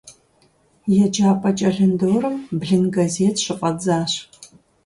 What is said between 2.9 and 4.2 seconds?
газет щыфӏэдзащ.